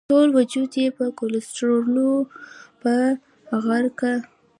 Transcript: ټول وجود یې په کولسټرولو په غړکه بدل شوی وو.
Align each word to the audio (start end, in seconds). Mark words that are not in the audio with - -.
ټول 0.09 0.29
وجود 0.39 0.71
یې 0.81 0.87
په 0.97 1.05
کولسټرولو 1.19 2.09
په 2.81 2.93
غړکه 3.65 4.11
بدل 4.21 4.23
شوی 4.23 4.27
وو. 4.27 4.39